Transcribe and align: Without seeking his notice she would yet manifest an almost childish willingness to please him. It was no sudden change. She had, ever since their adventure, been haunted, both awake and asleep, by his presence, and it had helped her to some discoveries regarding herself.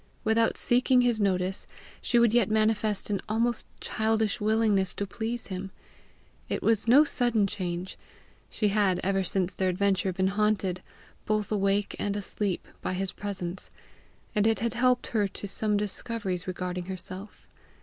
Without 0.23 0.57
seeking 0.57 1.01
his 1.01 1.19
notice 1.19 1.67
she 2.01 2.17
would 2.17 2.33
yet 2.33 2.49
manifest 2.49 3.11
an 3.11 3.21
almost 3.29 3.67
childish 3.79 4.41
willingness 4.41 4.95
to 4.95 5.05
please 5.05 5.45
him. 5.45 5.69
It 6.49 6.63
was 6.63 6.87
no 6.87 7.03
sudden 7.03 7.45
change. 7.45 7.99
She 8.49 8.69
had, 8.69 8.99
ever 9.03 9.23
since 9.23 9.53
their 9.53 9.69
adventure, 9.69 10.11
been 10.11 10.29
haunted, 10.29 10.81
both 11.27 11.51
awake 11.51 11.95
and 11.99 12.17
asleep, 12.17 12.67
by 12.81 12.93
his 12.93 13.11
presence, 13.11 13.69
and 14.33 14.47
it 14.47 14.57
had 14.57 14.73
helped 14.73 15.05
her 15.09 15.27
to 15.27 15.47
some 15.47 15.77
discoveries 15.77 16.47
regarding 16.47 16.85
herself. 16.85 17.45